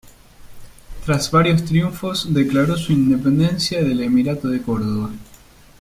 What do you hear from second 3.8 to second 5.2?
del emirato de Córdoba.